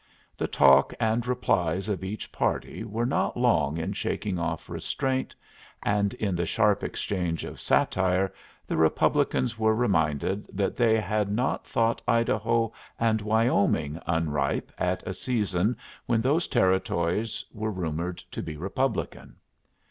The 0.35 0.47
talk 0.47 0.95
and 0.99 1.27
replies 1.27 1.87
of 1.87 2.03
each 2.03 2.31
party 2.31 2.83
were 2.83 3.05
not 3.05 3.37
long 3.37 3.77
in 3.77 3.93
shaking 3.93 4.39
off 4.39 4.67
restraint, 4.67 5.35
and 5.85 6.15
in 6.15 6.35
the 6.35 6.47
sharp 6.47 6.81
exchange 6.81 7.43
of 7.43 7.59
satire 7.61 8.33
the 8.65 8.77
Republicans 8.77 9.59
were 9.59 9.75
reminded 9.75 10.49
that 10.51 10.75
they 10.75 10.99
had 10.99 11.31
not 11.31 11.67
thought 11.67 12.01
Idaho 12.07 12.73
and 12.99 13.21
Wyoming 13.21 14.01
unripe 14.07 14.71
at 14.79 15.07
a 15.07 15.13
season 15.13 15.77
when 16.07 16.19
those 16.21 16.47
Territories 16.47 17.45
were 17.53 17.69
rumored 17.71 18.17
to 18.31 18.41
be 18.41 18.57
Republican. 18.57 19.35